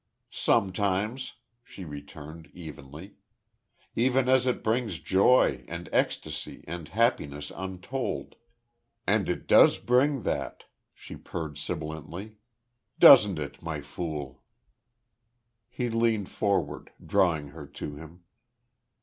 "Sometimes," 0.31 1.33
she 1.63 1.85
returned, 1.85 2.49
evenly. 2.55 3.17
"Even 3.95 4.27
as 4.27 4.47
it 4.47 4.63
brings 4.63 4.97
joy, 4.97 5.63
and 5.67 5.87
ecstasy 5.91 6.63
and 6.67 6.87
happiness 6.87 7.51
untold.... 7.55 8.33
And 9.05 9.29
it 9.29 9.45
does 9.47 9.77
bring 9.77 10.23
that," 10.23 10.63
she 10.95 11.15
purred, 11.15 11.59
sibilantly. 11.59 12.37
"Doesn't 12.97 13.37
it, 13.37 13.61
My 13.61 13.81
Fool?" 13.81 14.41
He 15.69 15.87
leaned 15.91 16.29
forward, 16.29 16.89
drawing 17.05 17.49
her 17.49 17.67
to 17.67 17.95
him. 17.97 18.23